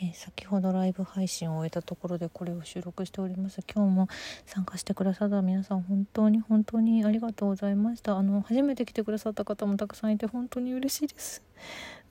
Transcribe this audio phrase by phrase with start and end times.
[0.00, 3.62] えー、先ほどライブ配信を終えたところでこれを収録しております。
[3.74, 4.08] 今日も
[4.46, 8.16] 参加してくださった皆さん本当に本当にありがとうございました。
[8.16, 11.42] あの初めて来てくださった方もたくさんいて本当に嬉しいです。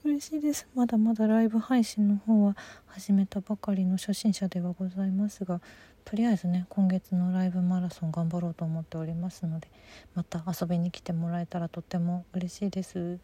[0.04, 0.68] 嬉しいです。
[0.74, 2.56] まだまだライブ配信の方は
[2.88, 5.62] 始めたばかりの初心者ではございますが
[6.04, 9.68] とりあえずね今月のライブマラソン頑張ろうと思っておりますので
[10.14, 13.18] また遊びに来てもらえたらとっても嬉しいです。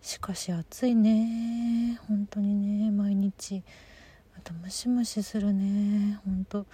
[0.00, 1.98] しかし暑いね。
[2.08, 2.90] 本当にね。
[2.90, 3.62] 毎日。
[4.36, 6.20] あとムシムシするね。
[6.24, 6.66] 本当。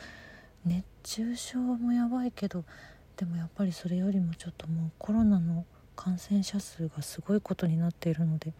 [0.64, 2.64] 熱中症もやばいけど。
[3.16, 5.64] でもやっぱりそれよりもちょっともうコロナの
[5.96, 8.52] 感染者数がすごいことになっているので。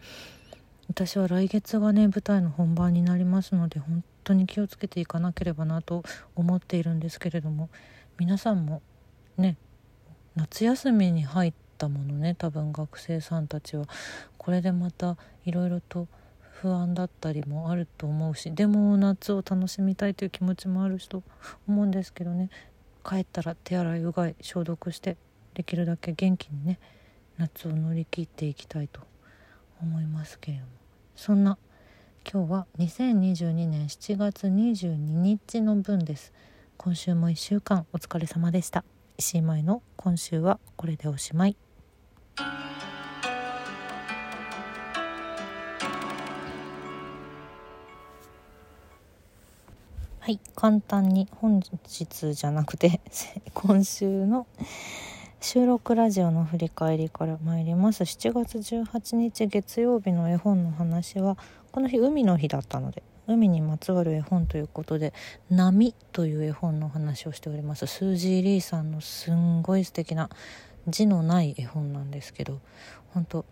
[0.87, 6.03] 私は来月がね舞台の本番になりますので本当に気をつけていかなければなと
[6.35, 7.69] 思っているんですけれども。
[8.17, 8.81] 皆さんも
[9.37, 9.57] ね
[10.35, 13.85] 夏休みに入ってたものね多分学生さんたちは
[14.37, 16.07] これでまたいろいろと
[16.39, 21.23] 不安だったりもあると思うしでも夏を楽しみたいという気持ちもあるしと
[21.67, 22.49] 思うんですけどね
[23.07, 25.17] 帰ったら手洗いうがい消毒して
[25.53, 26.79] できるだけ元気にね
[27.37, 29.01] 夏を乗り切っていきたいと
[29.81, 30.69] 思いますけれども。
[31.15, 31.57] そんな
[32.29, 36.33] 今日は2022年7月22日の分です。
[36.77, 38.83] 今週も1週間お疲れ様でした。
[39.17, 41.64] 石井舞の今週はこれでおしまい。
[42.37, 42.43] は
[50.27, 52.99] い簡単に本日じゃなくて
[53.53, 54.47] 今週の
[55.39, 58.03] 収録ラジオの振り返りから参ります。
[58.03, 61.37] 7月18日月曜日の絵本の話は
[61.71, 65.13] この日海の日だったので海にまつわる絵本ということで
[65.49, 67.87] 「波」という絵本の話をしております。
[67.87, 70.29] スージー・リーさんのすんごい素敵な
[70.87, 72.59] 字のない絵本なんですけど
[73.13, 73.45] 本当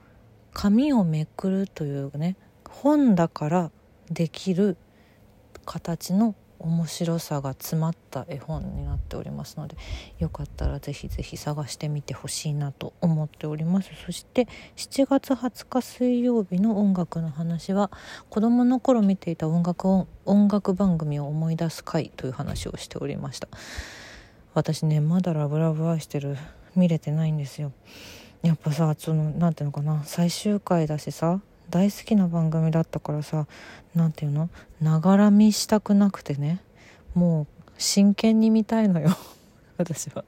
[0.54, 2.36] 紙をめくるというね
[2.70, 3.72] 本だから
[4.10, 4.78] できる
[5.66, 9.76] 形の面白さが詰まった絵本になっておりますので
[10.20, 13.90] よかったらぜひぜひ探してみてほしいなと思っております。
[14.06, 17.92] そして7月20日水曜日の音楽の話は
[18.30, 23.50] 子どもの頃見ていた音楽音楽番組を思い出す回という話をしておりました。
[24.54, 26.38] 私ねまだラブラブ愛してる
[26.76, 27.72] 見れてないんですよ。
[28.42, 31.40] やっぱさその何ていうのかな最終回だしさ
[31.70, 33.48] 大好きな番組だったからさ
[33.96, 34.50] 何て言うの
[34.82, 36.62] ながら見したくなくてね
[37.14, 39.16] もう真剣に見たいのよ
[39.78, 40.26] 私は。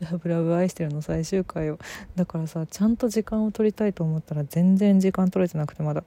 [0.00, 1.78] ラブラブ愛してるの最終回を。
[2.16, 6.04] だからさちゃんと時間を取りたいと思ったら全然時間取れてなくてまだ。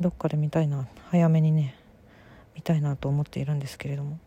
[0.00, 1.76] どっかで見たいな早めにね
[2.54, 4.18] 見たいなと思っているんですけれども。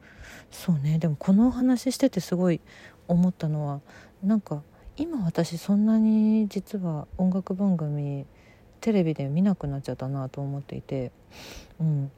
[0.51, 2.61] そうねでもこのお話しててすごい
[3.07, 3.81] 思ったのは
[4.23, 4.61] なんか
[4.95, 8.27] 今私そんなに実は音楽番組
[8.79, 11.11] テレビで見なくなっちゃったなと思っていて、
[11.79, 12.11] うん、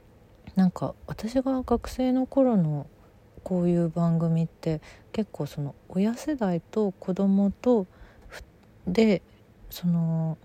[0.56, 2.88] なんか私が学生の頃の
[3.44, 4.82] こういう番組って
[5.14, 7.86] 結構その親世代と子供と
[8.88, 9.22] で
[9.70, 10.38] その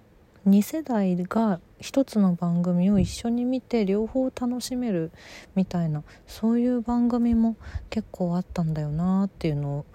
[0.47, 5.11] 2世代が一つの番組を一緒に見て両方楽しめる
[5.55, 7.57] みたいなそういう番組も
[7.89, 9.87] 結構あったんだよなっていうのを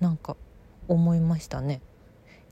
[0.00, 0.36] なんか
[0.88, 1.80] 思いましたね。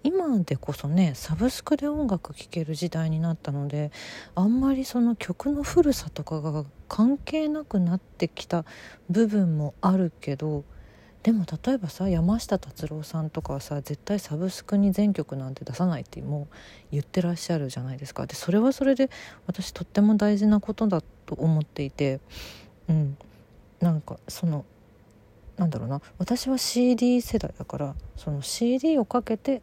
[0.03, 3.91] 今でこそねサブスクで音楽聴ける時代になったので
[4.35, 8.65] あんまりその曲の古さとかが関係なくなってきた
[9.11, 10.65] 部分もあるけど
[11.23, 16.57] でも例えばさ山下達郎さんとかはさ絶対サブスクに全曲なんて出さないってもう
[16.93, 19.11] 言ってらっしゃるじゃないですかでそれはそれで
[19.47, 22.21] 私とっても大事なことだと思っていて
[22.89, 23.19] うん
[23.81, 24.65] なんかその
[25.61, 26.01] なんだろうな。
[26.17, 29.61] 私は CD 世代だからその CD をかけて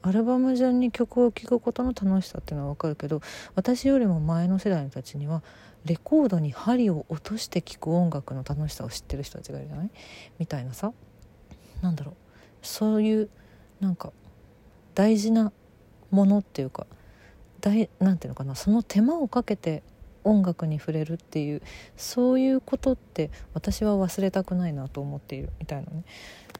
[0.00, 3.20] アルバム順に曲を聴くことの楽しさっていうのは分かるけど
[3.56, 5.42] 私よりも前の世代の人たちには
[5.84, 9.90] レコードに針を落として聴く音楽の楽しさを知ってる人たちがいるじゃない？
[10.38, 10.92] みたいなさ。
[11.82, 12.14] なんだろう。
[12.62, 13.28] そういう
[13.80, 14.12] なんか
[14.94, 15.52] 大事な
[16.12, 16.86] ものっていうか
[17.60, 18.54] 大なんていうのかな。
[18.54, 19.82] その手間をかけて
[20.24, 21.62] 音楽に触れるっていう
[21.96, 26.04] そういうことって私は忘れたくないなと思っているみたいなね。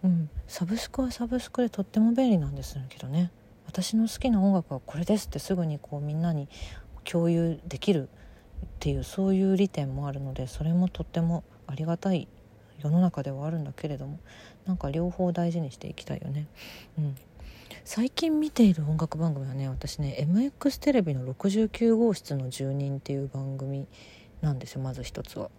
[0.03, 3.31] うん、サブスクはサブスクでとっても便利なんですけどね。
[3.67, 6.49] 私の好きな音楽はこれですってすぐにこうみんなに
[7.05, 12.27] 共有できるっていうそういう利点もあるのでそれもとってもありがたい
[12.83, 14.19] 世の中ではあるんだけれども
[14.67, 16.47] なんか両方大事にしていきたいよね。
[16.99, 17.17] うん。
[17.85, 23.87] 最近見ている音楽番組はね私ね MX テレビの69号室の住人っていう番組
[24.41, 25.51] なんですよまず一つは。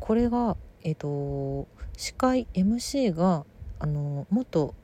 [0.00, 3.44] これがえ、ー、と司会 MC が
[3.78, 4.74] あの元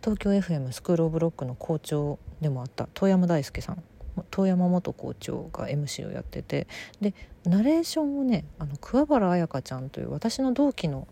[0.00, 3.82] 東京 FM スクール・オブ・ロックの校長でもあった遠山大輔さん
[4.30, 6.66] 遠山元校長が MC をやってて
[7.00, 7.14] で
[7.44, 11.08] ナレーションをねあの桑原彩香ちゃんという私の同期の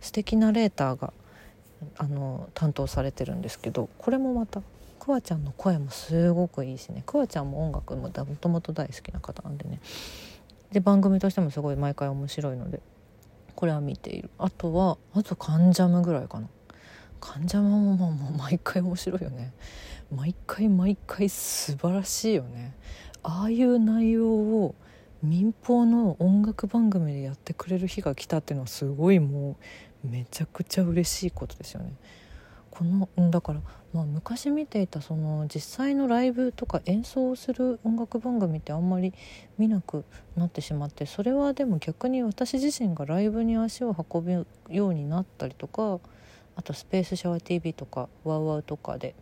[0.00, 1.12] 素敵ナレーターが
[1.98, 4.62] あの担当されてるんですけどこれもまた
[4.98, 7.02] くわちゃんの声もすごくいいしね。
[7.04, 9.80] くわちゃんも音楽ももともと大好きな方なんでね。
[10.72, 12.80] で番組としてもすごい毎回面白いので
[13.54, 14.30] これは見ている。
[14.38, 16.48] あとはあと「カンジャム」ぐらいかな
[17.20, 19.52] 「カンジャム」ももう毎回面白いよね。
[20.10, 22.74] 毎回毎回素晴らしいよね。
[23.22, 24.74] ああいう内容を
[25.22, 29.56] 民放の音楽番組でやってくれる日が来たっていうのはすごいもう
[30.04, 31.94] めちゃくちゃ嬉しいことですよね。
[32.74, 33.60] このだから、
[33.92, 39.14] まあ、昔見ていたその実際のライブとか演奏をする音楽番組ってあんまり
[39.58, 40.04] 見なく
[40.36, 46.00] なってしまってそれはでも逆に私自身がライブに足を運ぶようになったりとか
[46.56, 49.14] あとスペースシャワー TV とかワウワウとかで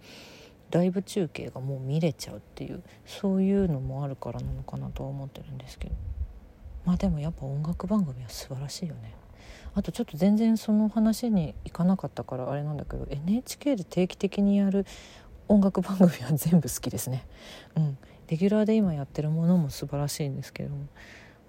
[0.71, 5.95] ライブ中継がもう見れちゃうっていうそういうのもあるからなのかなとは思ってるんですけど
[6.87, 9.22] まあでもやっぱ音楽番組は素晴らしいよね。
[9.75, 14.87] あとちょっと全然その話に行かなかったからあれなんだけど NHK で定期的にやる
[15.49, 17.27] 音楽番組は全部好きですね。
[17.77, 17.99] うん、
[18.29, 20.87] レギュラーで今やってるものも素晴らしいんですけども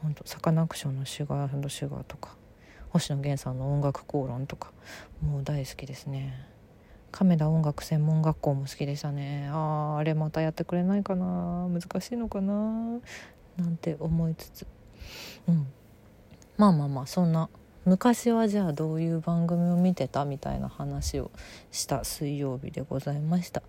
[0.02, 2.36] 本当サカナクションの「シュガーシュガー」とか
[2.90, 4.72] 星野源さんの音楽講論とか
[5.22, 6.48] もう大好きですね。
[7.12, 9.48] 亀田音楽専門学校も好きでしたね。
[9.52, 11.68] あああれまたやってくれないかな。
[11.70, 12.54] 難しいのかな。
[13.56, 14.68] なんて思いつつ。
[15.48, 15.68] うん。
[16.58, 17.50] まあまあまあそんな
[17.86, 21.32] 昔はじゃあどういう番組を見てたみたいな話を
[21.72, 23.62] した水曜日でございました。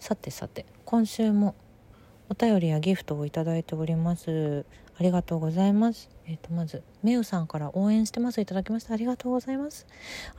[0.00, 1.54] さてさて今週も
[2.30, 4.64] お便りやギフトをいただいております。
[4.98, 6.08] ありがとうございます。
[6.26, 8.40] えっ、ー、とまずめうさんから応援してます。
[8.40, 8.94] いただきました。
[8.94, 9.86] ありがとうございます。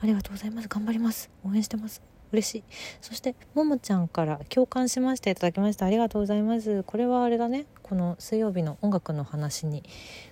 [0.00, 0.68] ありがとうございます。
[0.68, 1.30] 頑張ります。
[1.44, 2.02] 応援してます。
[2.32, 2.64] 嬉しい。
[3.00, 5.86] そしてももちゃんから共感しましていただきました。
[5.86, 6.82] ありがとうございます。
[6.82, 7.66] これはあれだね。
[7.84, 9.84] この水曜日の音楽の話に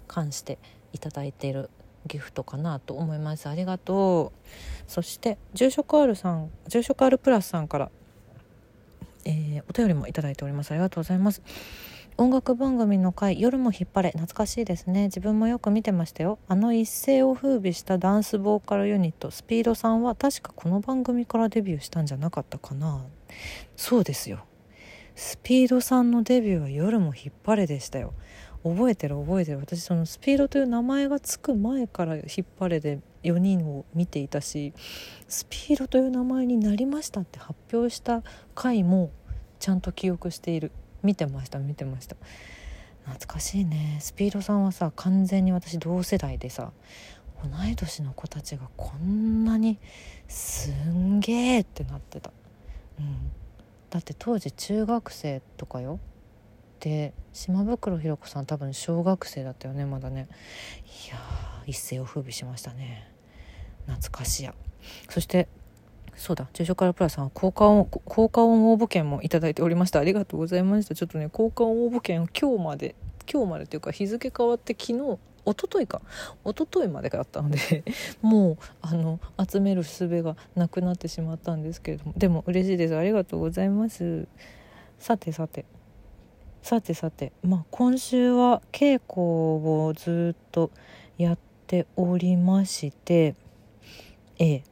[0.09, 0.59] 関して
[0.93, 1.71] いただいている
[2.07, 3.49] ギフトかなと思います。
[3.49, 4.51] ありがとう。
[4.87, 7.91] そして住職 R さん住職 R プラスさんから、
[9.25, 10.73] えー、お便りもいただいております。
[10.73, 11.43] ありがとうございます。
[12.17, 14.11] 音楽番組の回夜も引っ張れ。
[14.11, 15.05] 懐かしいですね。
[15.05, 16.39] 自分もよく見てましたよ。
[16.47, 23.05] あの一世を風靡したダンスボーカルユニットスピードさんは確かこの番組からデビューしたんじゃなかったかな。
[23.77, 24.45] そうですよ。
[25.17, 28.15] スピードさんのデビューは夜も引っ張れでしたよ。
[28.65, 29.59] 覚えてる覚えてる。
[29.59, 34.73] 私そのスピードという名前がつく前から引っ張れで4人を見ていたし
[35.29, 38.23] スピードという名前になりましたって発表した
[38.55, 39.11] 回も
[39.61, 40.73] ちゃんと記憶している。
[41.03, 42.17] 見てました見てました。
[43.05, 43.99] 懐かしいね。
[44.01, 46.73] スピードさんはさ完全に私同世代でさ
[47.43, 49.79] 同い年の子たちがこんなに
[50.29, 52.33] すんげえってなってた、
[52.99, 53.31] うん、
[53.91, 56.01] だって当時中学生とかよ。
[56.85, 60.29] で島袋ひろ子さん多分小学生だったよねまだね。
[61.07, 61.17] いや
[61.67, 63.11] 一世を風靡しましたね。
[63.87, 64.55] 懐かしや。
[65.09, 65.49] そして
[66.15, 69.99] そうだ住所からプラさんは効果音効果音応募券もいいておりました。
[69.99, 70.95] ありがとうございました。
[70.95, 72.95] ちょっとね効果音応募券を今日まで
[73.33, 76.03] 今日までというか日付変わって昨日一昨日か。
[76.45, 77.83] 一昨日までだったので
[78.21, 79.21] もうあの
[79.51, 82.13] 集める術がなくなってしまったんですけれども。
[82.15, 82.95] でも嬉しいです。
[82.95, 84.29] ありがとうございます。
[84.99, 85.65] さてさて。
[86.65, 90.71] さてさて、まあ、今週は稽古をずっと
[91.19, 93.35] やっておりまして
[94.39, 94.63] ええ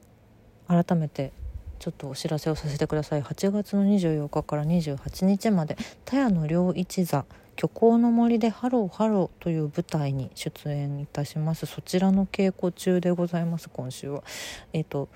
[0.66, 1.32] 改めて
[1.78, 3.22] ちょっとお知らせをさせてください。
[3.22, 11.66] 8月の24日から28日まで田谷の両一座虚構の森でハローハローという舞台に出演いたします。
[11.66, 14.24] そちらの稽古中でございます今週は。
[14.72, 15.10] えっ、ー、と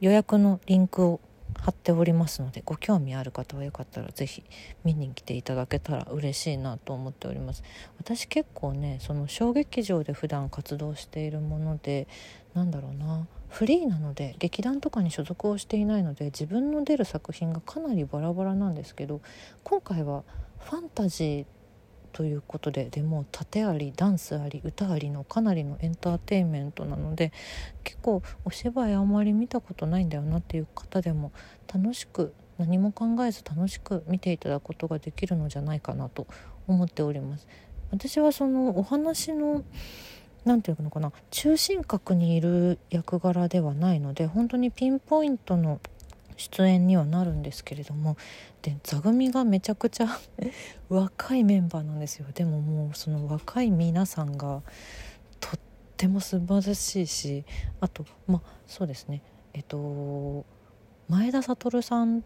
[0.00, 1.20] 予約のリンクを
[1.60, 4.44] 貼っておりますのでご興味ある方はよかったら是非
[4.84, 7.62] 見に来ていただけたら嬉しいなと思っております。
[7.98, 12.08] 私結構ねその小劇場で普段活動しているもので
[12.54, 19.20] なんだろうなフリーなので劇団とかに所属をしていないので自分の出る作品がかなりバラバラなんですけど
[19.62, 20.24] 今回は
[20.58, 21.46] ファンタジー
[22.12, 27.32] ということででも盾ありダンスあり歌ありのかなりのエンターテインメントなので
[27.84, 31.32] 結構お芝居あんまり見たことないんだよなっていう方でも
[31.72, 36.26] 楽しく何も考えず楽しく見ていただくことができるのじゃないかなと
[36.66, 37.46] 思っております。
[37.90, 39.64] 私はそのお話の
[40.44, 45.80] 何て言うのかな中心核にいる役柄ではないので本当にピンポイントの
[46.42, 48.16] 出演にはなるんですけれども
[48.62, 50.08] で座組がめちゃくちゃ
[50.88, 52.26] 若いメンバーなんですよ。
[52.34, 54.62] でももうその若い皆さんが
[55.40, 55.60] とっ
[55.96, 57.44] ても素晴らしいし
[57.80, 59.22] あとまあそうですね。
[59.54, 60.44] えっと
[61.08, 62.24] 前田悟さん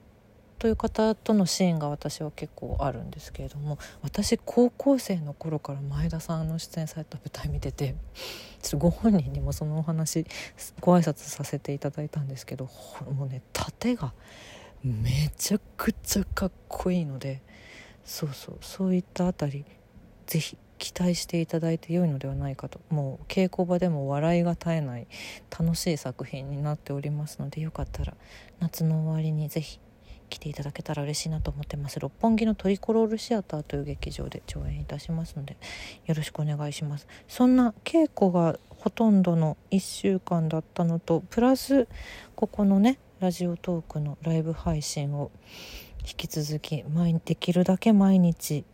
[0.58, 7.94] という方とのシーンが私は結構あるんですけれども私高校生の頃から前田さんの出演された舞台見てて
[8.78, 10.26] ご本人にもそのお話
[10.80, 12.68] ご挨拶させていただいたんですけど
[13.16, 14.12] もうね盾が
[14.82, 17.42] めちゃくちゃかっこいいので
[18.04, 19.64] そうそうそういったあたり
[20.26, 22.80] 是非期待していただいて良いのではないかと。
[22.90, 25.06] もう稽古場でも笑いが絶えない
[25.50, 28.14] 楽しい作品になっておりますのでよかったら
[28.60, 29.80] 夏の終わりに是非
[30.28, 31.98] 来ていただけたら嬉しいなと思ってます。
[32.00, 35.56] 六本木のトリコロールシアターという劇場で上演いたしますので
[36.06, 37.06] よろしくお願いします。
[37.28, 41.88] そんな稽古がほとんどの1週間だったのとプラス
[42.34, 45.30] ここのねラジオトークのライブ配信を
[46.06, 48.64] 引き続き毎できるだけ毎日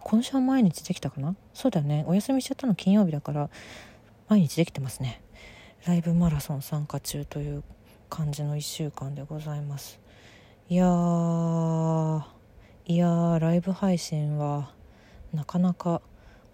[0.00, 1.34] 今週は毎日できたかな？
[1.52, 2.04] そうだよね。
[2.06, 3.50] お休みしちゃったの金曜日だから
[4.28, 5.20] 毎日できてますね。
[5.86, 7.62] ライブマラソン参加中という
[8.08, 10.00] 感じの1週間でございます。
[10.68, 12.22] いやー
[12.86, 14.72] いやーライブ配信は
[15.32, 16.02] なかなか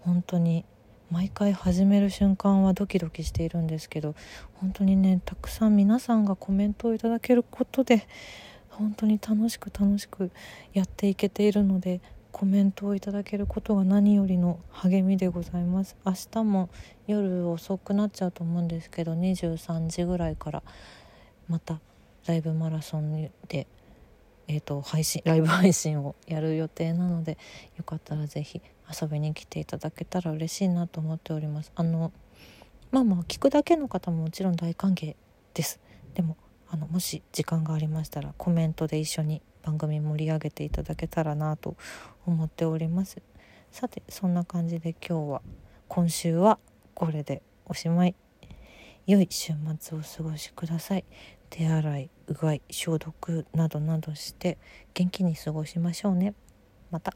[0.01, 0.65] 本当に
[1.09, 4.13] 毎回始める瞬間はドキドキしているんですけど
[4.53, 8.07] 本当にねたくさん皆さんがコメントをいただけることで
[8.69, 10.29] 本当に楽しく楽しく
[10.73, 11.99] やっていけているので
[12.31, 15.95] コメントをいただけることが何よりの励みでございます。
[16.05, 16.69] 明日も
[17.07, 20.61] 夜遅くなっちゃうと思うんですけど23時ぐらいから
[21.47, 21.79] また
[22.27, 23.65] ライブマラソンで
[24.47, 27.37] えーと、配信 ライブ配信をやる予定なので
[27.77, 28.61] よかったら是非
[29.01, 31.71] 遊びに来ていただけたら嬉しいなと思っております。
[31.75, 32.11] あの
[32.91, 35.15] まあまあ聞くだけの方ももちろん大歓迎
[35.53, 35.79] です。
[36.13, 36.37] でも
[36.69, 41.75] あのもし時間がありましたらコメントで一緒に番組盛り上げていただけたらなと
[42.25, 43.21] 思っております。
[43.71, 45.41] さてそんな感じで今日は
[45.87, 46.59] 今週は
[46.93, 48.15] これでおしまい。
[49.05, 51.03] 良い週末をお過ごしください。
[51.53, 54.57] 手洗いうがい消毒などなどして
[54.95, 56.33] 元気に過ごしましょうね
[56.89, 57.13] また。